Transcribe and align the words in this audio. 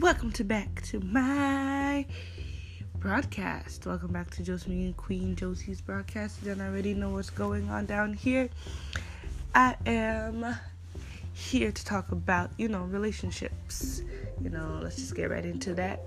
welcome 0.00 0.30
to 0.30 0.44
back 0.44 0.80
to 0.82 1.00
my 1.00 2.06
broadcast. 3.00 3.84
Welcome 3.84 4.12
back 4.12 4.30
to 4.30 4.44
Josephine 4.44 4.86
and 4.86 4.96
Queen 4.96 5.34
Josie's 5.34 5.80
broadcast. 5.80 6.40
You 6.40 6.54
don't 6.54 6.64
already 6.64 6.94
know 6.94 7.10
what's 7.10 7.30
going 7.30 7.68
on 7.68 7.86
down 7.86 8.14
here. 8.14 8.48
I 9.56 9.74
am 9.86 10.54
here 11.32 11.72
to 11.72 11.84
talk 11.84 12.12
about, 12.12 12.50
you 12.58 12.68
know, 12.68 12.82
relationships. 12.82 14.02
You 14.40 14.50
know, 14.50 14.78
let's 14.80 14.94
just 14.94 15.16
get 15.16 15.30
right 15.30 15.44
into 15.44 15.74
that 15.74 16.00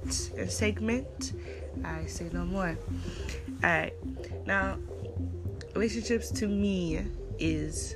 segment. 0.47 1.33
I 1.83 2.05
say 2.05 2.29
no 2.31 2.45
more. 2.45 2.77
Alright. 3.61 3.93
Now, 4.45 4.77
relationships 5.75 6.31
to 6.31 6.47
me 6.47 7.01
is 7.39 7.95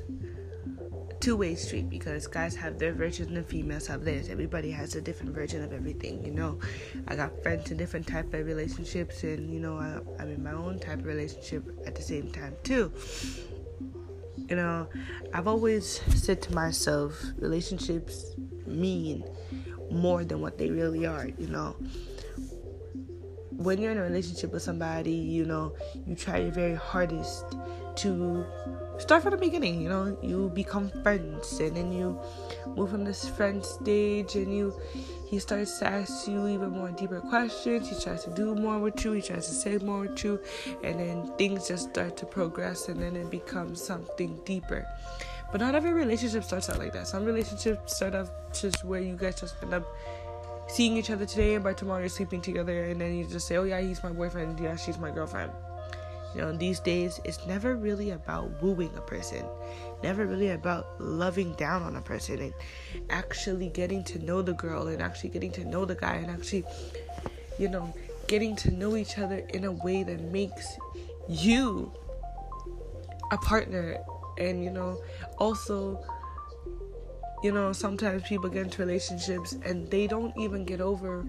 two-way 1.26 1.56
street 1.56 1.90
because 1.90 2.28
guys 2.28 2.56
have 2.56 2.78
their 2.78 2.94
version 2.94 3.36
and 3.36 3.48
females 3.48 3.88
have 3.88 4.06
theirs. 4.06 4.30
Everybody 4.30 4.70
has 4.70 4.94
a 4.94 5.02
different 5.02 5.34
version 5.34 5.64
of 5.64 5.74
everything, 5.74 6.24
you 6.24 6.32
know. 6.32 6.60
I 7.08 7.16
got 7.16 7.42
friends 7.42 7.72
in 7.72 7.78
different 7.78 8.06
type 8.06 8.32
of 8.32 8.46
relationships, 8.46 9.24
and 9.24 9.52
you 9.52 9.60
know, 9.60 9.76
I, 9.76 10.22
I'm 10.22 10.30
in 10.30 10.44
my 10.44 10.52
own 10.52 10.78
type 10.78 11.00
of 11.00 11.06
relationship 11.06 11.64
at 11.88 11.96
the 11.96 12.04
same 12.04 12.32
time 12.32 12.54
too. 12.62 12.94
You 14.38 14.56
know, 14.56 14.88
I've 15.34 15.48
always 15.48 16.00
said 16.14 16.44
to 16.44 16.54
myself, 16.54 17.20
relationships 17.38 18.36
mean 18.68 19.24
more 19.90 20.24
than 20.24 20.42
what 20.42 20.60
they 20.60 20.70
really 20.70 21.08
are. 21.08 21.28
You 21.40 21.48
know, 21.48 21.76
when 23.50 23.82
you're 23.82 23.94
in 23.94 23.98
a 23.98 24.04
relationship 24.04 24.54
with 24.54 24.62
somebody, 24.62 25.14
you 25.14 25.46
know, 25.46 25.76
you 26.06 26.14
try 26.14 26.38
your 26.38 26.52
very 26.52 26.76
hardest 26.76 27.46
to 27.96 28.46
start 28.98 29.22
from 29.24 29.32
the 29.32 29.38
beginning 29.38 29.82
you 29.82 29.90
know 29.90 30.18
you 30.22 30.50
become 30.54 30.90
friends 31.04 31.60
and 31.60 31.76
then 31.76 31.92
you 31.92 32.20
move 32.76 32.90
from 32.90 33.04
this 33.04 33.28
friend 33.28 33.64
stage 33.66 34.36
and 34.36 34.56
you 34.56 34.74
he 35.26 35.40
starts 35.40 35.80
to 35.80 35.88
ask 35.88 36.28
you 36.28 36.48
even 36.48 36.70
more 36.70 36.92
deeper 36.92 37.20
questions. 37.20 37.90
He 37.90 38.02
tries 38.02 38.24
to 38.26 38.30
do 38.30 38.54
more 38.54 38.80
with 38.80 39.04
you. 39.04 39.14
He 39.14 39.22
tries 39.22 39.48
to 39.48 39.54
say 39.54 39.78
more 39.80 40.02
with 40.02 40.24
you. 40.24 40.40
And 40.84 41.00
then 41.00 41.32
things 41.38 41.68
just 41.68 41.90
start 41.90 42.16
to 42.18 42.26
progress 42.26 42.90
and 42.90 43.02
then 43.02 43.16
it 43.16 43.32
becomes 43.32 43.84
something 43.84 44.40
deeper. 44.46 44.88
But 45.52 45.62
not 45.62 45.74
every 45.74 45.94
relationship 45.94 46.44
starts 46.44 46.70
out 46.70 46.80
like 46.80 46.94
that. 46.94 47.08
Some 47.08 47.26
relationships 47.26 47.96
start 47.96 48.14
off 48.14 48.30
just 48.54 48.84
where 48.84 49.02
you 49.02 49.16
guys 49.16 49.42
just 49.42 49.56
end 49.64 49.74
up 49.74 49.86
seeing 50.68 50.96
each 50.98 51.10
other 51.10 51.26
today 51.26 51.56
and 51.56 51.64
by 51.64 51.74
tomorrow 51.74 52.00
you're 52.00 52.10
sleeping 52.10 52.42
together 52.42 52.86
and 52.86 53.00
then 53.00 53.16
you 53.16 53.24
just 53.28 53.48
say 53.48 53.56
oh 53.58 53.64
yeah 53.64 53.80
he's 53.80 54.02
my 54.04 54.12
boyfriend. 54.12 54.60
Yeah 54.60 54.76
she's 54.76 54.98
my 54.98 55.12
girlfriend 55.12 55.52
you 56.36 56.42
know, 56.42 56.52
these 56.52 56.82
days, 56.82 57.22
it's 57.24 57.46
never 57.48 57.78
really 57.78 58.12
about 58.12 58.62
wooing 58.62 58.92
a 58.98 59.02
person, 59.02 59.46
never 60.04 60.26
really 60.26 60.50
about 60.50 61.00
loving 61.00 61.54
down 61.54 61.82
on 61.82 61.96
a 61.96 62.02
person 62.02 62.40
and 62.40 62.54
actually 63.10 63.70
getting 63.70 64.04
to 64.04 64.20
know 64.20 64.42
the 64.42 64.54
girl 64.54 64.88
and 64.88 65.02
actually 65.02 65.30
getting 65.30 65.52
to 65.54 65.64
know 65.64 65.86
the 65.86 65.96
guy 65.96 66.16
and 66.16 66.30
actually, 66.30 66.66
you 67.58 67.70
know, 67.70 67.94
getting 68.28 68.54
to 68.58 68.72
know 68.72 68.98
each 68.98 69.18
other 69.18 69.48
in 69.54 69.64
a 69.64 69.72
way 69.72 70.04
that 70.04 70.20
makes 70.20 70.78
you 71.30 71.90
a 73.32 73.38
partner. 73.38 73.98
And, 74.38 74.62
you 74.62 74.72
know, 74.72 75.02
also, 75.38 76.04
you 77.44 77.54
know, 77.54 77.72
sometimes 77.72 78.24
people 78.24 78.50
get 78.50 78.64
into 78.64 78.82
relationships 78.82 79.54
and 79.64 79.90
they 79.90 80.06
don't 80.06 80.34
even 80.38 80.66
get 80.66 80.82
over 80.82 81.26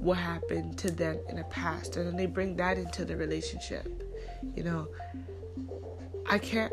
what 0.00 0.18
happened 0.18 0.78
to 0.78 0.90
them 0.90 1.18
in 1.28 1.36
the 1.36 1.44
past 1.44 1.96
and 1.96 2.06
then 2.06 2.16
they 2.16 2.26
bring 2.26 2.56
that 2.56 2.78
into 2.78 3.04
the 3.04 3.16
relationship 3.16 4.00
you 4.54 4.62
know, 4.62 4.88
I 6.26 6.38
can't 6.38 6.72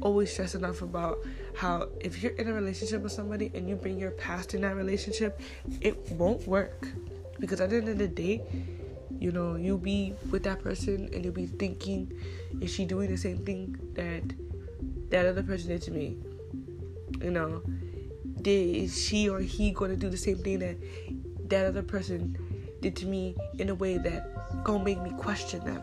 always 0.00 0.32
stress 0.32 0.54
enough 0.54 0.82
about 0.82 1.18
how 1.56 1.88
if 2.00 2.22
you're 2.22 2.32
in 2.32 2.48
a 2.48 2.52
relationship 2.52 3.02
with 3.02 3.12
somebody 3.12 3.50
and 3.54 3.68
you 3.68 3.76
bring 3.76 3.98
your 3.98 4.12
past 4.12 4.54
in 4.54 4.60
that 4.62 4.76
relationship, 4.76 5.40
it 5.80 6.10
won't 6.12 6.46
work. 6.46 6.88
Because 7.40 7.60
at 7.60 7.70
the 7.70 7.76
end 7.76 7.88
of 7.88 7.98
the 7.98 8.08
day, 8.08 8.42
you 9.18 9.32
know, 9.32 9.56
you'll 9.56 9.78
be 9.78 10.14
with 10.30 10.42
that 10.44 10.62
person 10.62 11.08
and 11.12 11.24
you'll 11.24 11.34
be 11.34 11.46
thinking, 11.46 12.12
is 12.60 12.72
she 12.72 12.84
doing 12.84 13.10
the 13.10 13.16
same 13.16 13.38
thing 13.44 13.76
that 13.94 14.22
that 15.10 15.26
other 15.26 15.42
person 15.42 15.68
did 15.68 15.82
to 15.82 15.90
me? 15.90 16.16
You 17.20 17.30
know, 17.30 17.62
did 18.42 18.76
is 18.76 19.00
she 19.00 19.28
or 19.28 19.40
he 19.40 19.72
going 19.72 19.90
to 19.90 19.96
do 19.96 20.08
the 20.08 20.16
same 20.16 20.38
thing 20.38 20.58
that 20.60 20.76
that 21.48 21.64
other 21.64 21.82
person 21.82 22.36
did 22.80 22.96
to 22.96 23.06
me 23.06 23.36
in 23.58 23.68
a 23.68 23.74
way 23.74 23.98
that 23.98 24.64
gonna 24.64 24.84
make 24.84 25.00
me 25.02 25.10
question 25.18 25.60
them? 25.64 25.82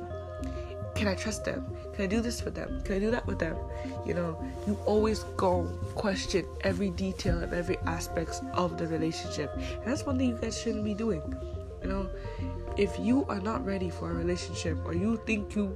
Can 0.95 1.09
I 1.09 1.15
trust 1.15 1.43
them? 1.43 1.65
Can 1.93 2.05
I 2.05 2.07
do 2.07 2.21
this 2.21 2.43
with 2.43 2.55
them? 2.55 2.81
Can 2.83 2.95
I 2.95 2.99
do 2.99 3.11
that 3.11 3.27
with 3.27 3.37
them? 3.37 3.57
You 4.05 4.13
know, 4.13 4.41
you 4.65 4.77
always 4.85 5.23
go 5.35 5.65
question 5.95 6.45
every 6.61 6.89
detail 6.91 7.43
of 7.43 7.51
every 7.51 7.77
aspects 7.79 8.41
of 8.53 8.77
the 8.77 8.87
relationship. 8.87 9.53
And 9.55 9.85
that's 9.85 10.05
one 10.05 10.17
thing 10.17 10.29
you 10.29 10.37
guys 10.37 10.57
shouldn't 10.57 10.85
be 10.85 10.93
doing. 10.93 11.21
You 11.81 11.89
know, 11.89 12.09
if 12.77 12.97
you 12.97 13.25
are 13.25 13.41
not 13.41 13.65
ready 13.65 13.89
for 13.89 14.09
a 14.09 14.13
relationship 14.13 14.77
or 14.85 14.93
you 14.93 15.21
think 15.25 15.55
you 15.55 15.75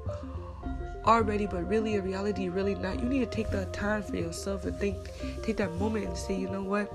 are 1.06 1.24
ready 1.24 1.48
but 1.48 1.68
really 1.68 1.96
in 1.96 2.04
reality 2.04 2.50
really 2.50 2.76
not, 2.76 3.00
you 3.00 3.08
need 3.08 3.20
to 3.20 3.26
take 3.26 3.50
that 3.52 3.74
time 3.74 4.04
for 4.04 4.16
yourself 4.16 4.66
and 4.66 4.78
think 4.78 4.98
take 5.44 5.58
that 5.58 5.74
moment 5.76 6.06
and 6.06 6.18
say, 6.18 6.36
you 6.36 6.50
know 6.50 6.64
what? 6.64 6.92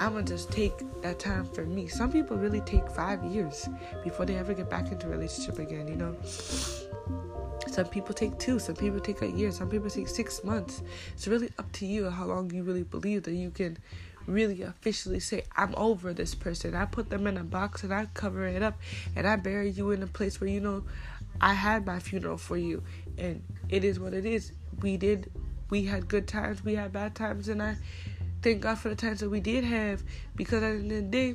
I'm 0.00 0.14
gonna 0.14 0.24
just 0.24 0.50
take 0.50 0.72
that 1.02 1.18
time 1.18 1.44
for 1.44 1.64
me. 1.64 1.86
Some 1.86 2.10
people 2.10 2.36
really 2.36 2.60
take 2.62 2.88
five 2.90 3.22
years 3.24 3.68
before 4.02 4.26
they 4.26 4.36
ever 4.36 4.54
get 4.54 4.68
back 4.68 4.90
into 4.90 5.06
a 5.06 5.10
relationship 5.10 5.58
again, 5.58 5.88
you 5.88 5.96
know. 5.96 6.16
Some 7.68 7.86
people 7.86 8.14
take 8.14 8.38
two, 8.38 8.58
some 8.58 8.76
people 8.76 9.00
take 9.00 9.22
a 9.22 9.30
year, 9.30 9.50
some 9.50 9.68
people 9.68 9.90
take 9.90 10.08
six 10.08 10.44
months. 10.44 10.82
It's 11.12 11.26
really 11.26 11.50
up 11.58 11.70
to 11.72 11.86
you 11.86 12.10
how 12.10 12.26
long 12.26 12.50
you 12.52 12.62
really 12.62 12.82
believe 12.82 13.24
that 13.24 13.34
you 13.34 13.50
can 13.50 13.78
really 14.26 14.62
officially 14.62 15.20
say, 15.20 15.42
I'm 15.56 15.74
over 15.76 16.12
this 16.12 16.34
person. 16.34 16.74
I 16.74 16.84
put 16.84 17.10
them 17.10 17.26
in 17.26 17.36
a 17.36 17.44
box 17.44 17.82
and 17.82 17.92
I 17.92 18.06
cover 18.14 18.46
it 18.46 18.62
up 18.62 18.78
and 19.16 19.26
I 19.26 19.36
bury 19.36 19.70
you 19.70 19.90
in 19.90 20.02
a 20.02 20.06
place 20.06 20.40
where 20.40 20.48
you 20.48 20.60
know 20.60 20.84
I 21.40 21.54
had 21.54 21.84
my 21.84 21.98
funeral 21.98 22.36
for 22.36 22.56
you. 22.56 22.82
And 23.18 23.42
it 23.68 23.84
is 23.84 23.98
what 23.98 24.14
it 24.14 24.24
is. 24.24 24.52
We 24.80 24.96
did, 24.96 25.30
we 25.70 25.84
had 25.84 26.08
good 26.08 26.26
times, 26.28 26.64
we 26.64 26.74
had 26.74 26.92
bad 26.92 27.14
times, 27.14 27.48
and 27.48 27.62
I 27.62 27.76
thank 28.44 28.60
God 28.60 28.78
for 28.78 28.90
the 28.90 28.94
times 28.94 29.20
that 29.20 29.30
we 29.30 29.40
did 29.40 29.64
have 29.64 30.02
because 30.36 30.62
at 30.62 30.72
the 30.72 30.78
end 30.78 30.92
of 30.92 30.96
the 30.98 31.02
day, 31.02 31.34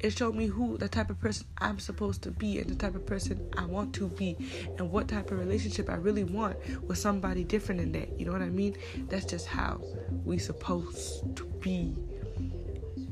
it 0.00 0.16
showed 0.16 0.34
me 0.34 0.46
who 0.46 0.76
the 0.76 0.88
type 0.88 1.08
of 1.08 1.18
person 1.18 1.46
I'm 1.56 1.78
supposed 1.78 2.20
to 2.22 2.30
be 2.30 2.58
and 2.58 2.68
the 2.68 2.74
type 2.74 2.94
of 2.94 3.06
person 3.06 3.48
I 3.56 3.64
want 3.64 3.94
to 3.94 4.08
be 4.08 4.36
and 4.76 4.90
what 4.90 5.08
type 5.08 5.30
of 5.30 5.38
relationship 5.38 5.88
I 5.88 5.94
really 5.94 6.24
want 6.24 6.58
with 6.82 6.98
somebody 6.98 7.44
different 7.44 7.80
than 7.80 7.92
that. 7.92 8.20
You 8.20 8.26
know 8.26 8.32
what 8.32 8.42
I 8.42 8.50
mean? 8.50 8.76
That's 9.08 9.24
just 9.24 9.46
how 9.46 9.80
we 10.22 10.36
supposed 10.36 11.34
to 11.36 11.44
be 11.60 11.94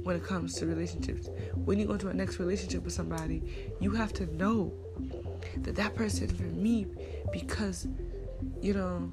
when 0.03 0.17
it 0.17 0.25
comes 0.25 0.55
to 0.57 0.67
relationships. 0.67 1.31
When 1.55 1.79
you 1.79 1.87
go 1.87 1.95
into 1.95 2.09
a 2.09 2.15
next 2.15 2.39
relationship 2.39 2.85
with 2.85 2.93
somebody, 2.93 3.73
you 3.81 3.93
have 3.93 4.13
to 4.15 4.27
know 4.35 4.75
that 5.57 5.75
that 5.77 5.95
person 5.95 6.29
for 6.29 6.43
me 6.43 6.87
because 7.33 7.89
you 8.61 8.75
know 8.75 9.11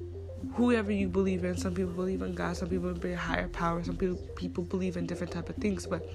whoever 0.54 0.92
you 0.92 1.08
believe 1.08 1.44
in. 1.44 1.58
Some 1.58 1.74
people 1.74 1.94
believe 1.94 2.22
in 2.22 2.34
God, 2.34 2.58
some 2.58 2.70
people 2.70 2.94
believe 2.94 3.14
in 3.14 3.18
higher 3.18 3.48
power, 3.48 3.84
some 3.84 3.98
people 3.98 4.18
people 4.36 4.64
believe 4.64 4.98
in 4.98 5.06
different 5.06 5.34
type 5.34 5.50
of 5.50 5.56
things. 5.58 5.86
But 5.86 6.08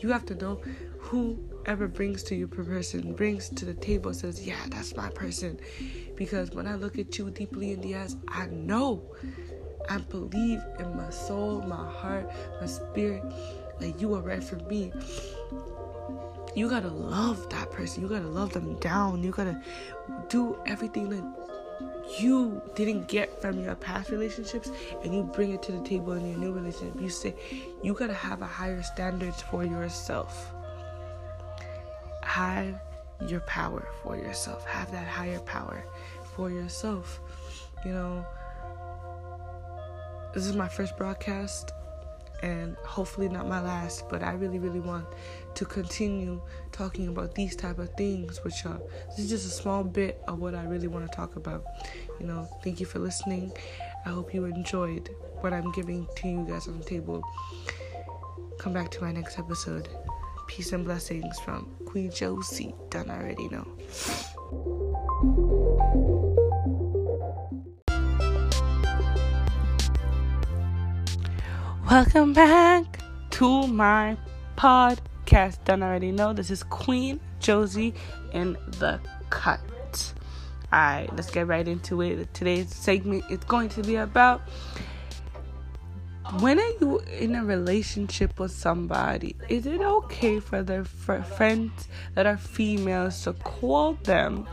you 0.00 0.10
have 0.10 0.26
to 0.26 0.34
know 0.34 0.60
whoever 0.98 1.88
brings 1.88 2.22
to 2.24 2.34
you 2.34 2.46
per 2.46 2.64
person 2.64 3.12
brings 3.14 3.48
to 3.50 3.64
the 3.64 3.74
table 3.74 4.14
says, 4.14 4.46
Yeah, 4.46 4.60
that's 4.68 4.96
my 4.96 5.10
person. 5.10 5.58
Because 6.16 6.50
when 6.50 6.66
I 6.66 6.76
look 6.76 6.98
at 6.98 7.18
you 7.18 7.30
deeply 7.30 7.72
in 7.72 7.80
the 7.80 7.96
eyes, 7.96 8.16
I 8.28 8.46
know 8.46 9.02
I 9.88 9.98
believe 9.98 10.62
in 10.78 10.96
my 10.96 11.10
soul, 11.10 11.62
my 11.62 11.90
heart, 11.90 12.30
my 12.60 12.66
spirit 12.66 13.22
that 13.80 14.00
you 14.00 14.14
are 14.14 14.22
right 14.22 14.42
for 14.42 14.56
me. 14.56 14.92
You 16.54 16.68
gotta 16.68 16.88
love 16.88 17.48
that 17.50 17.70
person. 17.70 18.02
You 18.02 18.08
gotta 18.08 18.28
love 18.28 18.52
them 18.52 18.78
down. 18.78 19.22
You 19.22 19.30
gotta 19.30 19.60
do 20.28 20.58
everything 20.66 21.08
that 21.08 21.51
you 22.20 22.60
didn't 22.74 23.08
get 23.08 23.40
from 23.40 23.62
your 23.62 23.74
past 23.74 24.10
relationships 24.10 24.70
and 25.02 25.14
you 25.14 25.22
bring 25.22 25.52
it 25.52 25.62
to 25.64 25.72
the 25.72 25.80
table 25.80 26.12
in 26.12 26.28
your 26.28 26.38
new 26.38 26.52
relationship. 26.52 27.00
You 27.00 27.10
say 27.10 27.34
you 27.82 27.94
gotta 27.94 28.14
have 28.14 28.42
a 28.42 28.46
higher 28.46 28.82
standards 28.82 29.42
for 29.42 29.64
yourself. 29.64 30.52
Have 32.22 32.80
your 33.26 33.40
power 33.40 33.88
for 34.02 34.16
yourself. 34.16 34.64
Have 34.66 34.90
that 34.92 35.06
higher 35.06 35.40
power 35.40 35.84
for 36.34 36.50
yourself. 36.50 37.20
You 37.84 37.92
know, 37.92 38.26
this 40.34 40.46
is 40.46 40.54
my 40.54 40.68
first 40.68 40.96
broadcast 40.96 41.72
and 42.42 42.76
hopefully 42.84 43.28
not 43.28 43.48
my 43.48 43.60
last 43.60 44.08
but 44.08 44.22
i 44.22 44.32
really 44.32 44.58
really 44.58 44.80
want 44.80 45.06
to 45.54 45.64
continue 45.64 46.40
talking 46.72 47.08
about 47.08 47.34
these 47.34 47.54
type 47.54 47.78
of 47.78 47.92
things 47.94 48.42
which 48.44 48.64
y'all. 48.64 48.80
This 49.10 49.20
is 49.20 49.30
just 49.30 49.46
a 49.46 49.50
small 49.50 49.84
bit 49.84 50.20
of 50.28 50.38
what 50.38 50.54
i 50.54 50.64
really 50.64 50.88
want 50.88 51.10
to 51.10 51.16
talk 51.16 51.36
about. 51.36 51.64
You 52.20 52.26
know 52.26 52.48
thank 52.62 52.80
you 52.80 52.86
for 52.86 52.98
listening. 52.98 53.52
I 54.04 54.10
hope 54.10 54.34
you 54.34 54.44
enjoyed 54.44 55.10
what 55.40 55.52
i'm 55.52 55.70
giving 55.72 56.06
to 56.16 56.28
you 56.28 56.46
guys 56.48 56.68
on 56.68 56.78
the 56.78 56.84
table. 56.84 57.22
Come 58.58 58.72
back 58.72 58.90
to 58.92 59.02
my 59.02 59.12
next 59.12 59.38
episode. 59.38 59.88
Peace 60.48 60.72
and 60.72 60.84
blessings 60.84 61.38
from 61.40 61.70
queen 61.86 62.10
josie. 62.10 62.74
Done 62.90 63.10
already 63.10 63.48
know 63.48 64.81
Welcome 71.92 72.32
back 72.32 73.00
to 73.32 73.66
my 73.66 74.16
podcast. 74.56 75.58
don't 75.66 75.82
already 75.82 76.10
know, 76.10 76.32
this 76.32 76.50
is 76.50 76.62
Queen 76.62 77.20
Josie 77.38 77.92
in 78.32 78.56
the 78.78 78.98
cut. 79.28 79.60
Alright, 80.72 81.14
let's 81.14 81.30
get 81.30 81.48
right 81.48 81.68
into 81.68 82.00
it. 82.00 82.32
Today's 82.32 82.74
segment 82.74 83.24
is 83.28 83.40
going 83.40 83.68
to 83.68 83.82
be 83.82 83.96
about 83.96 84.40
when 86.40 86.58
are 86.58 86.72
you 86.80 87.00
in 87.20 87.34
a 87.34 87.44
relationship 87.44 88.40
with 88.40 88.52
somebody? 88.52 89.36
Is 89.50 89.66
it 89.66 89.82
okay 89.82 90.40
for 90.40 90.62
their 90.62 90.86
for 90.86 91.22
friends 91.22 91.88
that 92.14 92.24
are 92.24 92.38
females 92.38 93.22
to 93.24 93.34
call 93.34 93.98
them 94.04 94.48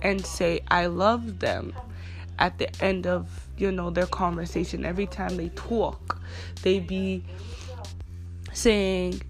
and 0.00 0.24
say 0.24 0.60
I 0.68 0.86
love 0.86 1.40
them 1.40 1.74
at 2.38 2.58
the 2.58 2.70
end 2.80 3.08
of 3.08 3.47
you 3.60 3.72
know 3.72 3.90
their 3.90 4.06
conversation? 4.06 4.84
Every 4.84 5.06
time 5.06 5.36
they 5.36 5.48
talk, 5.50 6.20
they 6.62 6.80
be 6.80 7.24
saying 8.52 9.22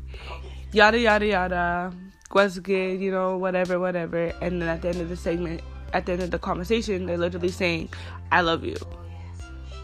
yada 0.72 0.98
yada 0.98 1.26
yada, 1.26 1.92
what's 2.30 2.58
good, 2.58 3.00
you 3.00 3.10
know, 3.10 3.36
whatever, 3.38 3.78
whatever, 3.78 4.32
and 4.40 4.62
then 4.62 4.68
at 4.68 4.82
the 4.82 4.88
end 4.88 5.00
of 5.00 5.08
the 5.08 5.16
segment, 5.16 5.62
at 5.92 6.06
the 6.06 6.12
end 6.12 6.22
of 6.22 6.30
the 6.30 6.38
conversation, 6.38 7.06
they're 7.06 7.18
literally 7.18 7.50
saying 7.50 7.88
I 8.30 8.42
love 8.42 8.64
you. 8.64 8.76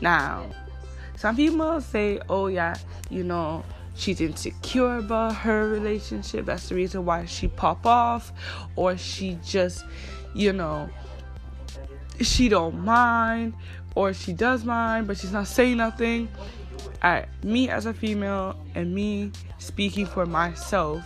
Now 0.01 0.51
some 1.17 1.37
people 1.37 1.81
say, 1.81 2.21
oh, 2.29 2.49
yeah, 2.49 2.75
you 3.09 3.25
know, 3.25 3.65
she's 3.95 4.21
insecure 4.21 4.99
about 4.99 5.35
her 5.37 5.69
relationship. 5.69 6.45
That's 6.45 6.69
the 6.69 6.75
reason 6.75 7.05
why 7.05 7.25
she 7.25 7.49
pop 7.49 7.87
off. 7.87 8.33
Or 8.77 8.97
she 8.97 9.39
just, 9.43 9.85
you 10.35 10.53
know, 10.53 10.91
she 12.21 12.49
don't 12.49 12.85
mind. 12.85 13.55
Or 13.95 14.13
she 14.13 14.33
does 14.33 14.65
mind, 14.65 15.07
but 15.07 15.19
she's 15.19 15.33
not 15.33 15.47
saying 15.47 15.77
nothing. 15.77 16.29
Alright, 17.03 17.29
me 17.43 17.69
as 17.69 17.87
a 17.87 17.95
female 17.95 18.57
and 18.75 18.95
me 18.95 19.31
speaking 19.59 20.07
for 20.07 20.27
myself. 20.27 21.03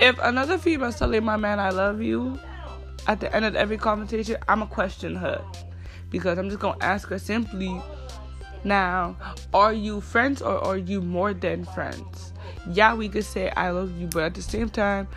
If 0.00 0.18
another 0.22 0.56
female 0.56 0.92
telling 0.92 1.24
my 1.24 1.36
man 1.36 1.60
I 1.60 1.70
love 1.70 2.00
you 2.00 2.38
at 3.06 3.20
the 3.20 3.34
end 3.34 3.44
of 3.44 3.54
every 3.54 3.76
conversation, 3.76 4.36
I'ma 4.48 4.66
question 4.66 5.14
her. 5.16 5.44
Because 6.10 6.38
I'm 6.38 6.48
just 6.48 6.60
gonna 6.60 6.78
ask 6.80 7.08
her 7.08 7.18
simply 7.18 7.82
now, 8.64 9.16
are 9.52 9.72
you 9.72 10.00
friends 10.00 10.42
or 10.42 10.58
are 10.64 10.76
you 10.76 11.00
more 11.00 11.34
than 11.34 11.64
friends? 11.64 12.32
Yeah, 12.70 12.94
we 12.94 13.08
could 13.08 13.24
say 13.24 13.50
I 13.56 13.70
love 13.70 13.98
you, 13.98 14.06
but 14.06 14.22
at 14.24 14.34
the 14.34 14.42
same 14.42 14.68
time, 14.68 15.08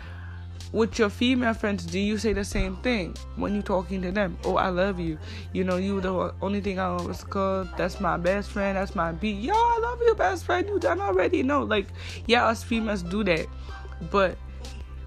with 0.74 0.98
your 0.98 1.08
female 1.08 1.54
friends, 1.54 1.86
do 1.86 2.00
you 2.00 2.18
say 2.18 2.32
the 2.32 2.44
same 2.44 2.74
thing 2.78 3.14
when 3.36 3.54
you're 3.54 3.62
talking 3.62 4.02
to 4.02 4.10
them? 4.10 4.36
Oh, 4.44 4.56
I 4.56 4.70
love 4.70 4.98
you. 4.98 5.16
You 5.52 5.62
know, 5.62 5.76
you 5.76 6.00
the 6.00 6.34
only 6.42 6.60
thing 6.60 6.80
I 6.80 6.90
was 6.96 7.22
called. 7.22 7.68
That's 7.76 8.00
my 8.00 8.16
best 8.16 8.50
friend. 8.50 8.76
That's 8.76 8.96
my 8.96 9.12
B. 9.12 9.30
Yo, 9.30 9.52
I 9.54 9.78
love 9.80 10.00
you, 10.04 10.16
best 10.16 10.44
friend. 10.44 10.68
You 10.68 10.80
done 10.80 11.00
already? 11.00 11.44
No, 11.44 11.62
like, 11.62 11.86
yeah, 12.26 12.46
us 12.46 12.64
females 12.64 13.04
do 13.04 13.22
that, 13.22 13.46
but 14.10 14.36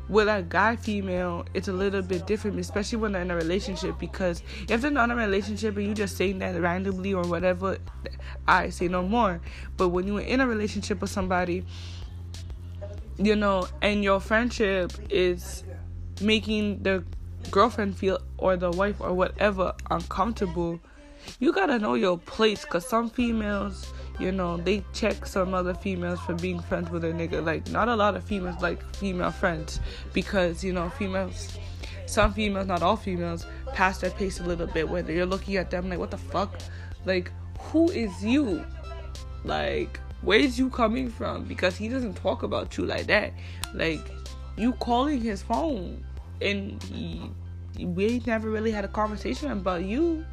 with 0.10 0.30
a 0.30 0.42
guy 0.48 0.74
female 0.78 1.46
it's 1.54 1.68
a 1.68 1.74
little 1.74 2.02
bit 2.02 2.26
different 2.26 2.58
especially 2.58 2.98
when 2.98 3.12
they're 3.12 3.22
in 3.24 3.30
a 3.30 3.36
relationship 3.36 4.00
because 4.00 4.42
if 4.70 4.80
they're 4.80 4.90
not 4.90 5.10
in 5.10 5.20
a 5.20 5.22
relationship 5.22 5.76
and 5.76 5.86
you 5.86 5.94
just 5.94 6.16
saying 6.16 6.40
that 6.40 6.58
randomly 6.62 7.14
or 7.14 7.24
whatever 7.24 7.78
i 8.48 8.70
say 8.70 8.88
no 8.88 9.04
more 9.04 9.42
but 9.76 9.90
when 9.90 10.08
you're 10.08 10.22
in 10.22 10.40
a 10.40 10.48
relationship 10.48 11.02
with 11.02 11.10
somebody 11.10 11.66
you 13.18 13.36
know 13.36 13.68
and 13.82 14.04
your 14.04 14.20
friendship 14.20 14.92
is 15.10 15.64
making 16.22 16.82
the 16.84 17.04
girlfriend 17.52 17.98
feel 17.98 18.20
or 18.38 18.58
the 18.58 18.72
wife 18.72 19.00
or 19.00 19.14
whatever 19.14 19.74
uncomfortable 19.92 20.80
you 21.40 21.52
gotta 21.52 21.80
know 21.80 21.94
your 21.94 22.18
place 22.18 22.64
because 22.64 22.88
some 22.88 23.10
females 23.10 23.94
you 24.20 24.32
know, 24.32 24.58
they 24.58 24.84
check 24.94 25.26
some 25.26 25.54
other 25.54 25.74
females 25.74 26.20
for 26.22 26.34
being 26.34 26.60
friends 26.60 26.90
with 26.90 27.04
a 27.04 27.08
nigga. 27.08 27.46
Like, 27.46 27.70
not 27.70 27.88
a 27.88 27.96
lot 27.96 28.16
of 28.16 28.24
females 28.24 28.62
like 28.62 28.84
female 28.96 29.32
friends 29.32 29.80
because, 30.14 30.64
you 30.64 30.74
know, 30.74 30.90
females, 30.90 31.58
some 32.08 32.34
females, 32.34 32.66
not 32.68 32.82
all 32.82 32.96
females, 32.96 33.46
pass 33.74 34.00
their 34.00 34.10
pace 34.10 34.40
a 34.40 34.44
little 34.44 34.68
bit 34.68 34.90
where 34.90 35.10
you're 35.10 35.26
looking 35.26 35.58
at 35.58 35.70
them 35.70 35.90
like, 35.90 36.00
what 36.00 36.12
the 36.12 36.18
fuck? 36.18 36.60
Like, 37.06 37.32
who 37.60 37.90
is 37.92 38.24
you? 38.24 38.66
Like, 39.44 40.00
where's 40.28 40.60
you 40.60 40.70
coming 40.70 41.10
from? 41.10 41.46
Because 41.46 41.78
he 41.78 41.88
doesn't 41.88 42.16
talk 42.16 42.44
about 42.44 42.78
you 42.78 42.86
like 42.86 43.08
that. 43.08 43.32
Like, 43.74 44.12
you 44.58 44.74
calling 44.74 45.22
his 45.22 45.42
phone 45.42 46.04
and 46.42 46.84
he, 46.84 47.32
we 47.80 48.22
never 48.28 48.50
really 48.50 48.72
had 48.72 48.84
a 48.84 48.90
conversation 48.90 49.52
about 49.52 49.86
you. 49.86 50.26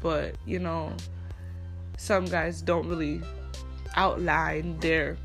But, 0.00 0.36
you 0.46 0.60
know, 0.60 0.92
some 1.96 2.26
guys 2.26 2.62
don't 2.62 2.86
really 2.86 3.22
outline 3.96 4.78
their 4.78 5.16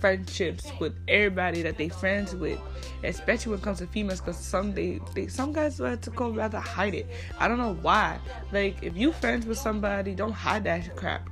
friendships 0.00 0.72
with 0.80 0.94
everybody 1.06 1.60
that 1.60 1.76
they 1.76 1.90
friends 1.90 2.34
with, 2.34 2.58
especially 3.04 3.50
when 3.50 3.60
it 3.60 3.62
comes 3.62 3.80
to 3.80 3.86
females. 3.86 4.22
Because 4.22 4.38
some 4.38 4.72
they, 4.72 4.98
they 5.14 5.26
some 5.26 5.52
guys 5.52 5.78
like 5.78 6.00
to 6.00 6.10
go 6.10 6.30
rather 6.30 6.58
hide 6.58 6.94
it. 6.94 7.06
I 7.38 7.48
don't 7.48 7.58
know 7.58 7.74
why. 7.82 8.18
Like 8.50 8.82
if 8.82 8.96
you 8.96 9.12
friends 9.12 9.44
with 9.44 9.58
somebody, 9.58 10.14
don't 10.14 10.32
hide 10.32 10.64
that 10.64 10.96
crap. 10.96 11.28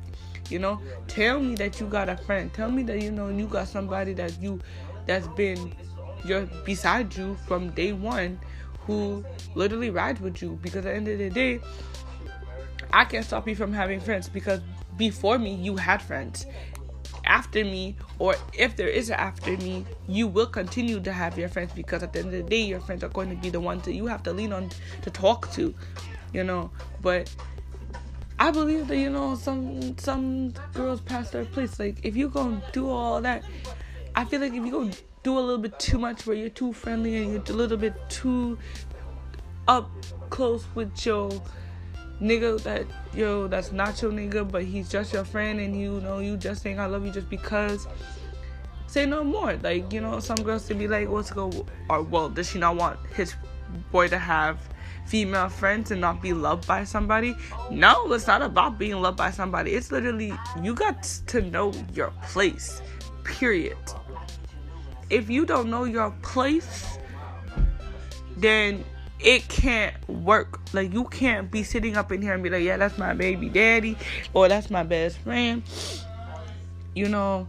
You 0.51 0.59
know, 0.59 0.81
tell 1.07 1.41
me 1.41 1.55
that 1.57 1.81
you 1.81 1.87
got 1.87 2.09
a 2.09 2.17
friend. 2.17 2.53
Tell 2.53 2.71
me 2.71 2.83
that 2.85 3.01
you 3.03 3.11
know 3.11 3.29
you 3.29 3.47
got 3.47 3.69
somebody 3.69 4.13
that 4.15 4.41
you 4.41 4.61
that's 5.07 5.29
been 5.29 5.73
your 6.25 6.47
beside 6.65 7.17
you 7.17 7.37
from 7.47 7.71
day 7.71 7.93
one, 7.93 8.39
who 8.87 9.25
literally 9.55 9.91
rides 9.91 10.21
with 10.21 10.43
you. 10.43 10.59
Because 10.63 10.79
at 10.79 10.85
the 10.85 10.95
end 10.95 11.09
of 11.09 11.19
the 11.19 11.31
day, 11.31 11.61
I 12.93 13.05
can't 13.05 13.25
stop 13.25 13.47
you 13.49 13.55
from 13.55 13.73
having 13.73 14.01
friends 14.01 14.29
because 14.29 14.61
before 14.97 15.39
me, 15.39 15.55
you 15.55 15.77
had 15.77 16.03
friends. 16.03 16.47
After 17.25 17.65
me, 17.65 17.97
or 18.19 18.35
if 18.55 18.77
there 18.77 18.89
is 18.89 19.09
an 19.11 19.17
after 19.17 19.57
me, 19.59 19.85
you 20.09 20.27
will 20.27 20.47
continue 20.47 21.01
to 21.01 21.13
have 21.13 21.39
your 21.39 21.49
friends 21.49 21.73
because 21.73 22.03
at 22.03 22.13
the 22.13 22.21
end 22.21 22.29
of 22.29 22.33
the 22.35 22.43
day, 22.43 22.63
your 22.63 22.81
friends 22.81 23.05
are 23.05 23.09
going 23.09 23.31
to 23.31 23.37
be 23.37 23.51
the 23.51 23.61
ones 23.61 23.85
that 23.85 23.95
you 23.95 24.07
have 24.07 24.23
to 24.25 24.33
lean 24.33 24.53
on 24.53 24.71
to 25.03 25.11
talk 25.11 25.51
to, 25.53 25.75
you 26.33 26.43
know. 26.43 26.71
But 27.03 27.33
I 28.41 28.51
believe 28.51 28.89
that 28.89 28.97
you 28.97 29.11
know 29.11 29.35
some 29.35 29.99
some 29.99 30.55
girls 30.73 31.03
pass 31.03 31.29
their 31.29 31.45
place. 31.45 31.79
Like 31.79 31.99
if 32.03 32.17
you 32.17 32.31
go 32.31 32.59
do 32.73 32.89
all 32.89 33.21
that, 33.21 33.45
I 34.15 34.25
feel 34.25 34.41
like 34.41 34.55
if 34.55 34.65
you 34.65 34.71
go 34.71 34.91
do 35.23 35.39
a 35.39 35.41
little 35.41 35.59
bit 35.59 35.79
too 35.79 35.99
much 35.99 36.27
where 36.27 36.35
you're 36.35 36.49
too 36.49 36.73
friendly 36.73 37.19
and 37.19 37.33
you're 37.33 37.55
a 37.55 37.59
little 37.59 37.77
bit 37.77 37.95
too 38.09 38.59
up 39.69 39.91
close 40.31 40.65
with 40.75 41.05
your 41.05 41.31
nigga 42.23 42.59
that 42.63 42.87
yo 43.15 43.47
that's 43.47 43.73
not 43.73 44.01
your 44.01 44.11
nigga 44.11 44.51
but 44.51 44.65
he's 44.65 44.89
just 44.89 45.13
your 45.13 45.25
friend 45.25 45.61
and 45.61 45.79
you 45.79 46.01
know 46.01 46.21
you 46.21 46.39
just 46.39 46.63
saying 46.63 46.81
I 46.81 46.87
love 46.87 47.05
you 47.05 47.13
just 47.13 47.29
because 47.29 47.87
say 48.87 49.05
no 49.05 49.23
more 49.23 49.55
like 49.63 49.93
you 49.93 50.01
know 50.01 50.19
some 50.19 50.37
girls 50.37 50.67
to 50.69 50.75
be 50.75 50.89
like 50.89 51.11
what's 51.11 51.31
go 51.31 51.51
or 51.91 52.03
well 52.03 52.31
does 52.31 52.49
she 52.49 52.59
not 52.59 52.77
want 52.77 52.99
his 53.15 53.35
boy 53.93 54.09
to 54.09 54.19
have 54.19 54.59
female 55.11 55.49
friends 55.49 55.91
and 55.91 56.01
not 56.01 56.23
be 56.23 56.33
loved 56.33 56.67
by 56.67 56.85
somebody 56.85 57.35
no 57.71 58.13
it's 58.13 58.27
not 58.27 58.43
about 58.43 58.79
being 58.79 59.01
loved 59.03 59.17
by 59.17 59.31
somebody 59.31 59.73
it's 59.73 59.91
literally 59.91 60.33
you 60.63 60.73
got 60.73 61.03
to 61.27 61.43
know 61.43 61.73
your 61.93 62.13
place 62.23 62.81
period 63.25 63.77
if 65.11 65.29
you 65.29 65.45
don't 65.45 65.69
know 65.69 65.85
your 65.85 66.11
place 66.23 66.99
then 68.37 68.85
it 69.23 69.49
can't 69.49 69.95
work. 70.09 70.61
Like 70.73 70.93
you 70.93 71.05
can't 71.05 71.51
be 71.51 71.63
sitting 71.63 71.97
up 71.97 72.11
in 72.13 72.23
here 72.23 72.35
and 72.35 72.43
be 72.43 72.51
like, 72.51 72.63
yeah, 72.63 72.77
that's 72.77 72.99
my 72.99 73.15
baby 73.15 73.49
daddy 73.49 73.97
or 74.33 74.49
that's 74.49 74.71
my 74.71 74.83
best 74.83 75.19
friend. 75.19 75.63
You 76.95 77.09
know, 77.09 77.47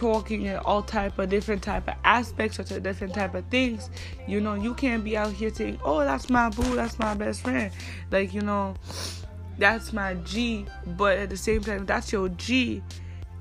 talking 0.00 0.46
in 0.46 0.56
all 0.56 0.82
type 0.82 1.18
of 1.18 1.28
different 1.28 1.62
type 1.62 1.86
of 1.86 1.94
aspects 2.04 2.58
or 2.58 2.64
to 2.64 2.80
different 2.80 3.14
type 3.14 3.34
of 3.34 3.44
things. 3.46 3.90
You 4.26 4.40
know, 4.40 4.54
you 4.54 4.74
can't 4.74 5.04
be 5.04 5.16
out 5.16 5.32
here 5.32 5.52
saying, 5.52 5.78
oh, 5.84 6.00
that's 6.00 6.30
my 6.30 6.48
boo, 6.48 6.74
that's 6.74 6.98
my 6.98 7.14
best 7.14 7.42
friend. 7.42 7.70
Like 8.10 8.32
you 8.32 8.40
know, 8.40 8.74
that's 9.58 9.92
my 9.92 10.14
G. 10.14 10.66
But 10.86 11.18
at 11.18 11.30
the 11.30 11.36
same 11.36 11.62
time, 11.62 11.84
that's 11.84 12.12
your 12.12 12.30
G, 12.30 12.82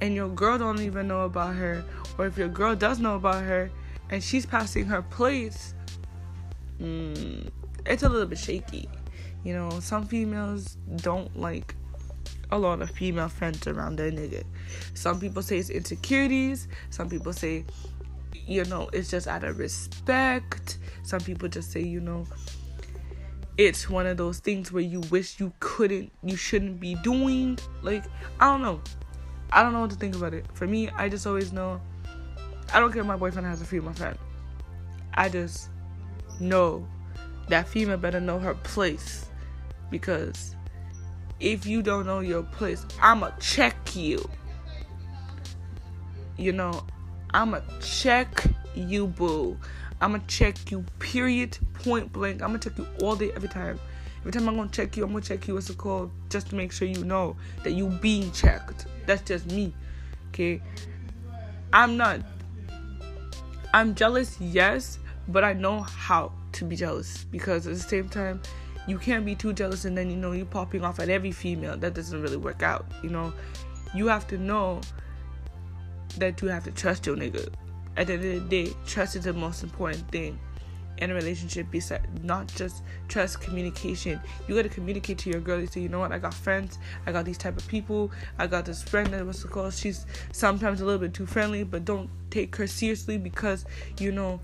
and 0.02 0.14
your 0.14 0.30
girl 0.30 0.58
don't 0.58 0.82
even 0.82 1.08
know 1.08 1.22
about 1.22 1.56
her, 1.56 1.84
or 2.18 2.28
if 2.28 2.38
your 2.38 2.50
girl 2.50 2.76
does 2.76 3.00
know 3.00 3.16
about 3.16 3.44
her, 3.44 3.72
and 4.10 4.22
she's 4.22 4.46
passing 4.46 4.86
her 4.86 5.02
place 5.02 5.74
mm, 6.82 7.50
it's 7.86 8.04
a 8.04 8.10
little 8.10 8.28
bit 8.28 8.38
shaky. 8.38 8.90
You 9.44 9.54
know, 9.54 9.80
some 9.80 10.06
females 10.06 10.78
don't 10.98 11.36
like 11.38 11.76
a 12.52 12.58
lot 12.58 12.82
of 12.82 12.90
female 12.90 13.30
friends 13.30 13.68
around 13.68 13.98
their 13.98 14.12
nigga. 14.12 14.44
Some 14.94 15.20
people 15.20 15.42
say 15.42 15.58
it's 15.58 15.70
insecurities. 15.70 16.68
Some 16.90 17.10
people 17.10 17.34
say, 17.34 17.66
you 18.48 18.66
know, 18.66 18.90
it's 18.94 19.10
just 19.10 19.28
out 19.28 19.44
of 19.44 19.60
respect. 19.60 20.80
Some 21.04 21.22
people 21.22 21.48
just 21.48 21.72
say, 21.72 21.82
you 21.82 22.00
know, 22.00 22.26
it's 23.58 23.90
one 23.90 24.08
of 24.08 24.18
those 24.18 24.40
things 24.40 24.72
where 24.72 24.84
you 24.84 25.02
wish 25.12 25.40
you 25.40 25.54
couldn't, 25.60 26.12
you 26.24 26.36
shouldn't 26.36 26.80
be 26.80 26.96
doing. 26.96 27.60
Like, 27.82 28.06
I 28.40 28.46
don't 28.46 28.62
know. 28.62 28.82
I 29.52 29.64
don't 29.64 29.74
know 29.74 29.82
what 29.82 29.90
to 29.92 29.96
think 29.96 30.16
about 30.16 30.34
it. 30.34 30.46
For 30.54 30.68
me, 30.68 30.90
I 30.90 31.10
just 31.10 31.26
always 31.28 31.52
know 31.52 31.82
I 32.72 32.80
don't 32.80 32.92
care 32.92 33.02
if 33.02 33.08
my 33.08 33.16
boyfriend 33.16 33.48
has 33.48 33.62
a 33.62 33.66
female 33.66 33.94
friend. 33.94 34.18
I 35.16 35.28
just 35.30 35.70
know 36.40 36.88
that 37.48 37.68
female 37.68 37.98
better 37.98 38.20
know 38.20 38.38
her 38.38 38.54
place 38.54 39.26
because 39.90 40.56
if 41.40 41.66
you 41.66 41.82
don't 41.82 42.06
know 42.06 42.20
your 42.20 42.44
place, 42.44 42.86
I'ma 43.02 43.32
check 43.40 43.96
you. 43.96 44.28
You 46.38 46.54
know, 46.54 46.84
I'ma 47.34 47.60
check 47.82 48.46
you, 48.76 49.08
boo. 49.08 49.58
I'ma 50.02 50.20
check 50.28 50.72
you, 50.72 50.86
period, 51.00 51.58
point 51.74 52.12
blank. 52.12 52.42
I'ma 52.42 52.58
check 52.58 52.78
you 52.78 52.88
all 53.02 53.16
day, 53.16 53.32
every 53.36 53.50
time. 53.50 53.80
Every 54.20 54.32
time 54.32 54.50
I'm 54.50 54.56
gonna 54.56 54.70
check 54.70 54.98
you, 54.98 55.04
I'm 55.04 55.12
gonna 55.12 55.24
check 55.24 55.48
you 55.48 55.54
what's 55.54 55.70
it 55.70 55.78
called, 55.78 56.12
just 56.30 56.50
to 56.50 56.56
make 56.56 56.72
sure 56.72 56.88
you 56.88 57.04
know 57.04 57.36
that 57.64 57.72
you 57.72 57.88
being 57.88 58.32
checked. 58.32 58.86
That's 59.06 59.22
just 59.22 59.50
me. 59.52 59.74
Okay. 60.30 60.62
I'm 61.72 61.98
not 61.98 62.22
I'm 63.74 63.94
jealous, 63.94 64.40
yes, 64.42 64.98
but 65.28 65.44
I 65.44 65.54
know 65.54 65.82
how 65.82 66.32
to 66.54 66.66
be 66.66 66.76
jealous 66.76 67.24
because 67.26 67.68
at 67.68 67.74
the 67.74 67.80
same 67.80 68.10
time 68.10 68.42
you 68.88 68.98
can't 68.98 69.26
be 69.26 69.36
too 69.36 69.54
jealous 69.54 69.86
and 69.86 69.98
then 69.98 70.10
you 70.10 70.16
know 70.16 70.32
you're 70.32 70.46
popping 70.46 70.84
off 70.84 71.00
at 71.00 71.10
every 71.10 71.32
female. 71.32 71.78
That 71.78 71.94
doesn't 71.94 72.22
really 72.22 72.38
work 72.38 72.64
out. 72.64 72.86
You 73.04 73.10
know, 73.10 73.34
you 73.94 74.08
have 74.08 74.28
to 74.28 74.38
know 74.38 74.82
that 76.18 76.42
you 76.42 76.48
have 76.48 76.64
to 76.66 76.72
trust 76.72 77.06
your 77.06 77.16
nigga. 77.16 77.54
At 77.98 78.08
the 78.08 78.14
end 78.14 78.26
of 78.26 78.50
the 78.50 78.64
day, 78.66 78.74
trust 78.86 79.16
is 79.16 79.26
the 79.26 79.34
most 79.34 79.64
important 79.64 80.10
thing 80.12 80.40
in 80.98 81.12
a 81.12 81.14
relationship. 81.14 81.68
Besides 81.72 82.06
not 82.24 82.48
just 82.48 82.84
trust 83.08 83.42
communication. 83.42 84.20
You 84.48 84.56
got 84.56 84.64
to 84.64 84.70
communicate 84.70 85.18
to 85.20 85.30
your 85.30 85.42
girl. 85.42 85.60
You 85.60 85.68
say 85.68 85.82
you 85.82 85.90
know 85.90 86.00
what? 86.00 86.12
I 86.12 86.20
got 86.20 86.34
friends. 86.34 86.80
I 87.06 87.12
got 87.12 87.26
these 87.26 87.38
type 87.38 87.58
of 87.58 87.68
people. 87.68 88.12
I 88.38 88.48
got 88.48 88.66
this 88.66 88.84
friend 88.84 89.08
that 89.14 89.26
was 89.26 89.44
called? 89.44 89.74
She's 89.74 90.06
sometimes 90.32 90.82
a 90.82 90.86
little 90.86 91.00
bit 91.00 91.14
too 91.14 91.26
friendly 91.26 91.64
but 91.64 91.86
don't 91.86 92.10
take 92.30 92.56
her 92.56 92.68
seriously 92.68 93.18
because 93.18 93.66
you 94.00 94.12
know 94.12 94.40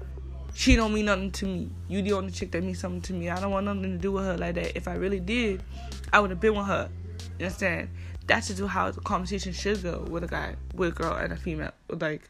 she 0.56 0.78
don't 0.78 0.94
mean 0.94 1.06
nothing 1.06 1.32
to 1.32 1.46
me. 1.46 1.70
You 1.90 2.02
the 2.02 2.14
only 2.14 2.32
chick 2.32 2.52
that 2.52 2.64
means 2.64 2.80
something 2.80 3.02
to 3.02 3.14
me. 3.14 3.30
I 3.30 3.40
don't 3.42 3.52
want 3.52 3.66
nothing 3.66 3.84
to 3.84 3.98
do 3.98 4.14
with 4.14 4.24
her 4.24 4.38
like 4.38 4.56
that. 4.56 4.76
If 4.76 4.88
I 4.88 4.94
really 4.94 5.20
did, 5.20 5.62
I 6.14 6.22
would 6.22 6.30
have 6.30 6.40
been 6.40 6.56
with 6.56 6.66
her. 6.66 6.90
You 7.38 7.48
understand? 7.48 7.90
That's 8.26 8.48
just 8.48 8.62
how 8.62 8.90
the 8.90 9.02
conversation 9.02 9.52
should 9.52 9.84
go 9.84 10.08
with 10.10 10.24
a 10.24 10.28
guy, 10.28 10.56
with 10.74 10.90
a 10.90 10.92
girl 10.94 11.14
and 11.14 11.34
a 11.34 11.36
female. 11.36 11.72
Like 11.90 12.24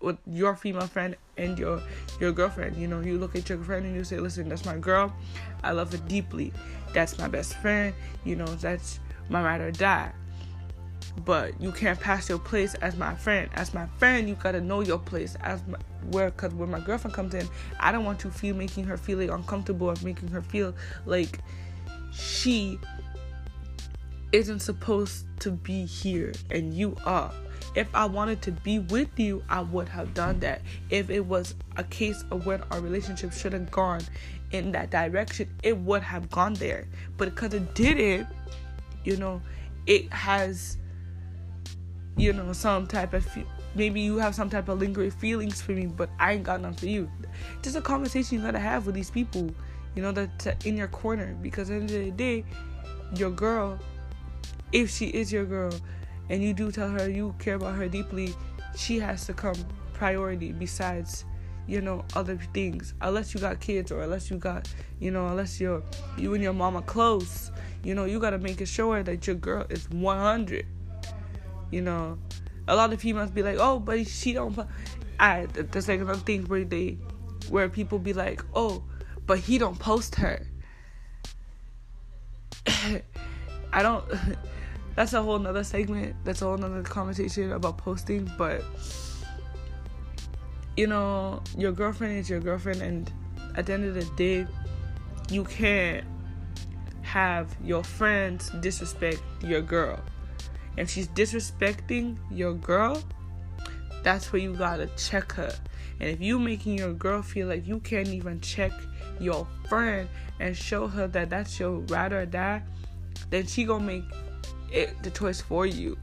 with 0.00 0.18
your 0.26 0.56
female 0.56 0.88
friend 0.88 1.16
and 1.36 1.56
your 1.56 1.80
your 2.20 2.32
girlfriend. 2.32 2.76
You 2.76 2.88
know, 2.88 2.98
you 2.98 3.16
look 3.16 3.36
at 3.36 3.48
your 3.48 3.58
friend 3.58 3.86
and 3.86 3.94
you 3.94 4.02
say, 4.02 4.18
Listen, 4.18 4.48
that's 4.48 4.64
my 4.64 4.76
girl. 4.76 5.14
I 5.62 5.70
love 5.70 5.92
her 5.92 5.98
deeply. 5.98 6.52
That's 6.92 7.16
my 7.16 7.28
best 7.28 7.54
friend. 7.58 7.94
You 8.24 8.34
know, 8.34 8.46
that's 8.46 8.98
my 9.28 9.40
ride 9.40 9.60
or 9.60 9.70
die 9.70 10.12
but 11.24 11.60
you 11.60 11.72
can't 11.72 11.98
pass 11.98 12.28
your 12.28 12.38
place 12.38 12.74
as 12.74 12.96
my 12.96 13.14
friend. 13.14 13.50
As 13.54 13.74
my 13.74 13.86
friend, 13.98 14.28
you 14.28 14.34
gotta 14.34 14.60
know 14.60 14.80
your 14.80 14.98
place. 14.98 15.36
As 15.40 15.60
my, 15.66 15.78
where, 16.10 16.30
cause 16.30 16.54
when 16.54 16.70
my 16.70 16.80
girlfriend 16.80 17.14
comes 17.14 17.34
in, 17.34 17.48
I 17.80 17.92
don't 17.92 18.04
want 18.04 18.18
to 18.20 18.30
feel 18.30 18.54
making 18.54 18.84
her 18.84 18.96
feel 18.96 19.18
like 19.18 19.30
uncomfortable 19.30 19.88
or 19.88 19.94
making 20.02 20.28
her 20.28 20.42
feel 20.42 20.74
like 21.06 21.40
she 22.12 22.78
isn't 24.32 24.60
supposed 24.60 25.26
to 25.40 25.50
be 25.50 25.84
here 25.84 26.32
and 26.50 26.74
you 26.74 26.96
are. 27.04 27.32
If 27.74 27.88
I 27.94 28.06
wanted 28.06 28.42
to 28.42 28.52
be 28.52 28.78
with 28.78 29.18
you, 29.18 29.42
I 29.48 29.60
would 29.60 29.88
have 29.88 30.14
done 30.14 30.40
that. 30.40 30.62
If 30.90 31.10
it 31.10 31.24
was 31.24 31.54
a 31.76 31.84
case 31.84 32.24
of 32.30 32.46
when 32.46 32.62
our 32.70 32.80
relationship 32.80 33.32
should 33.32 33.52
have 33.52 33.70
gone 33.70 34.00
in 34.50 34.72
that 34.72 34.90
direction, 34.90 35.48
it 35.62 35.76
would 35.76 36.02
have 36.02 36.30
gone 36.30 36.54
there. 36.54 36.86
But 37.16 37.34
because 37.34 37.54
it 37.54 37.74
didn't, 37.74 38.26
you 39.04 39.16
know, 39.16 39.40
it 39.86 40.12
has 40.12 40.78
you 42.18 42.32
know, 42.32 42.52
some 42.52 42.86
type 42.86 43.14
of 43.14 43.26
maybe 43.74 44.00
you 44.00 44.18
have 44.18 44.34
some 44.34 44.50
type 44.50 44.68
of 44.68 44.80
lingering 44.80 45.10
feelings 45.10 45.62
for 45.62 45.72
me, 45.72 45.86
but 45.86 46.10
I 46.18 46.32
ain't 46.32 46.42
got 46.42 46.60
none 46.60 46.74
for 46.74 46.86
you. 46.86 47.08
Just 47.62 47.76
a 47.76 47.80
conversation 47.80 48.38
you 48.38 48.44
gotta 48.44 48.58
have 48.58 48.86
with 48.86 48.94
these 48.94 49.10
people, 49.10 49.48
you 49.94 50.02
know, 50.02 50.12
that 50.12 50.66
in 50.66 50.76
your 50.76 50.88
corner. 50.88 51.36
Because 51.40 51.70
at 51.70 51.74
the 51.74 51.80
end 51.80 51.90
of 51.90 52.04
the 52.04 52.10
day, 52.10 52.44
your 53.14 53.30
girl, 53.30 53.78
if 54.72 54.90
she 54.90 55.06
is 55.06 55.32
your 55.32 55.44
girl, 55.44 55.72
and 56.28 56.42
you 56.42 56.52
do 56.52 56.70
tell 56.72 56.88
her 56.90 57.08
you 57.08 57.34
care 57.38 57.54
about 57.54 57.76
her 57.76 57.88
deeply, 57.88 58.34
she 58.76 58.98
has 58.98 59.24
to 59.26 59.32
come 59.32 59.56
priority 59.94 60.52
besides 60.52 61.24
you 61.66 61.80
know 61.80 62.04
other 62.14 62.38
things 62.54 62.94
unless 63.02 63.34
you 63.34 63.40
got 63.40 63.60
kids 63.60 63.92
or 63.92 64.02
unless 64.02 64.30
you 64.30 64.38
got 64.38 64.72
you 65.00 65.10
know 65.10 65.26
unless 65.26 65.60
you're 65.60 65.82
you 66.16 66.32
and 66.32 66.42
your 66.42 66.52
mama 66.52 66.80
close 66.82 67.50
you 67.84 67.94
know 67.94 68.06
you 68.06 68.18
got 68.18 68.30
to 68.30 68.38
make 68.38 68.64
sure 68.66 69.02
that 69.02 69.26
your 69.26 69.36
girl 69.36 69.66
is 69.68 69.90
100 69.90 70.64
you 71.70 71.80
know, 71.80 72.18
a 72.66 72.76
lot 72.76 72.92
of 72.92 73.00
females 73.00 73.30
be 73.30 73.42
like, 73.42 73.56
"Oh, 73.58 73.78
but 73.78 74.06
she 74.06 74.32
don't." 74.32 74.58
I 75.20 75.46
there's 75.46 75.88
like 75.88 76.00
another 76.00 76.18
thing 76.18 76.44
where 76.46 76.64
they, 76.64 76.98
where 77.48 77.68
people 77.68 77.98
be 77.98 78.12
like, 78.12 78.44
"Oh, 78.54 78.84
but 79.26 79.38
he 79.38 79.58
don't 79.58 79.78
post 79.78 80.14
her." 80.16 80.46
I 83.72 83.82
don't. 83.82 84.04
That's 84.94 85.12
a 85.12 85.22
whole 85.22 85.38
nother 85.38 85.62
segment. 85.62 86.16
That's 86.24 86.42
a 86.42 86.46
whole 86.46 86.56
nother 86.58 86.82
conversation 86.82 87.52
about 87.52 87.78
posting. 87.78 88.30
But 88.36 88.64
you 90.76 90.86
know, 90.86 91.42
your 91.56 91.72
girlfriend 91.72 92.18
is 92.18 92.28
your 92.30 92.40
girlfriend, 92.40 92.82
and 92.82 93.12
at 93.56 93.66
the 93.66 93.72
end 93.72 93.84
of 93.84 93.94
the 93.94 94.04
day, 94.16 94.46
you 95.30 95.44
can't 95.44 96.04
have 97.02 97.56
your 97.62 97.82
friends 97.82 98.50
disrespect 98.60 99.22
your 99.42 99.62
girl. 99.62 99.98
If 100.78 100.90
she's 100.90 101.08
disrespecting 101.08 102.16
your 102.30 102.54
girl, 102.54 103.02
that's 104.04 104.32
where 104.32 104.40
you 104.40 104.54
gotta 104.54 104.86
check 104.96 105.32
her. 105.32 105.52
And 106.00 106.08
if 106.08 106.20
you 106.20 106.38
making 106.38 106.78
your 106.78 106.92
girl 106.92 107.20
feel 107.20 107.48
like 107.48 107.66
you 107.66 107.80
can't 107.80 108.08
even 108.08 108.40
check 108.40 108.70
your 109.18 109.46
friend 109.68 110.08
and 110.38 110.56
show 110.56 110.86
her 110.86 111.08
that 111.08 111.30
that's 111.30 111.58
your 111.58 111.80
ride 111.88 112.12
or 112.12 112.24
die, 112.24 112.62
then 113.30 113.46
she 113.46 113.64
gonna 113.64 113.84
make 113.84 114.04
it 114.70 115.02
the 115.02 115.10
choice 115.10 115.40
for 115.40 115.66
you. 115.66 115.98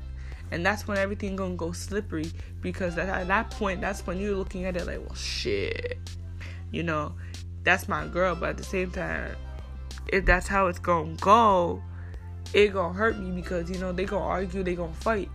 And 0.52 0.66
that's 0.66 0.88
when 0.88 0.98
everything 0.98 1.38
gonna 1.38 1.56
go 1.56 1.72
slippery 1.72 2.32
because 2.62 2.98
at 2.98 3.28
that 3.28 3.50
point, 3.52 3.80
that's 3.80 4.06
when 4.06 4.20
you're 4.20 4.36
looking 4.36 4.66
at 4.66 4.76
it 4.76 4.86
like, 4.86 5.00
well, 5.00 5.16
shit, 5.16 5.98
you 6.72 6.84
know, 6.84 7.14
that's 7.64 7.88
my 7.88 8.06
girl. 8.08 8.36
But 8.36 8.50
at 8.50 8.58
the 8.58 8.64
same 8.64 8.92
time, 8.92 9.36
if 10.08 10.26
that's 10.26 10.48
how 10.48 10.68
it's 10.68 10.80
gonna 10.80 11.16
go, 11.16 11.82
it 12.54 12.74
gonna 12.74 12.94
hurt 12.94 13.18
me 13.18 13.32
because 13.32 13.70
you 13.70 13.78
know 13.80 13.92
they 13.92 14.06
gonna 14.06 14.26
argue, 14.26 14.64
they 14.64 14.76
gonna 14.76 14.94
fight. 14.94 15.30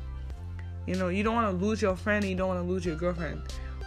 You 0.86 0.96
know, 0.96 1.08
you 1.08 1.22
don't 1.22 1.34
want 1.34 1.58
to 1.58 1.64
lose 1.64 1.82
your 1.82 1.96
friend, 1.96 2.24
you 2.24 2.34
don't 2.34 2.48
want 2.48 2.60
to 2.60 2.66
lose 2.66 2.84
your 2.84 2.96
girlfriend, 2.96 3.42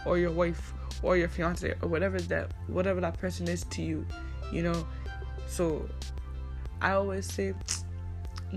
or 0.06 0.18
your 0.18 0.30
wife, 0.30 0.72
or 1.02 1.16
your 1.16 1.28
fiance, 1.28 1.74
or 1.82 1.88
whatever 1.88 2.20
that 2.20 2.52
whatever 2.68 3.00
that 3.00 3.18
person 3.18 3.48
is 3.48 3.64
to 3.64 3.82
you. 3.82 4.06
You 4.52 4.62
know, 4.62 4.86
so 5.46 5.88
I 6.80 6.92
always 6.92 7.30
say, 7.30 7.54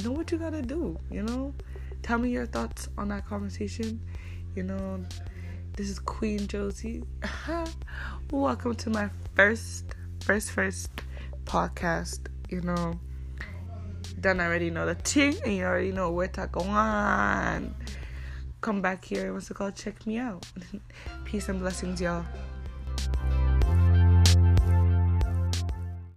know 0.04 0.12
what 0.12 0.32
you 0.32 0.38
gotta 0.38 0.62
do. 0.62 0.98
You 1.10 1.24
know, 1.24 1.54
tell 2.04 2.20
me 2.20 2.30
your 2.30 2.46
thoughts 2.46 2.90
on 2.98 3.10
that 3.10 3.28
conversation. 3.28 4.00
You 4.56 4.64
know, 4.64 5.04
this 5.76 5.90
is 5.90 6.00
Queen 6.00 6.48
Josie. 6.48 7.04
Welcome 8.32 8.76
to 8.76 8.90
my 8.90 9.10
first, 9.36 9.86
first, 10.22 10.52
first 10.52 10.90
podcast. 11.46 12.28
You 12.50 12.62
know 12.62 13.00
done 14.20 14.40
already 14.40 14.70
know 14.70 14.86
the 14.86 14.96
thing 14.96 15.36
and 15.46 15.56
you 15.56 15.64
already 15.64 15.92
know 15.92 16.12
where 16.12 16.28
to 16.28 16.50
go 16.52 16.62
on. 16.62 17.76
Come 18.62 18.82
back 18.82 19.06
here. 19.06 19.34
What's 19.34 19.52
it 19.52 19.54
called? 19.54 19.76
Check 19.76 20.06
me 20.08 20.18
out. 20.18 20.46
Peace 21.26 21.50
and 21.50 21.60
blessings, 21.60 22.02
y'all. 22.02 22.26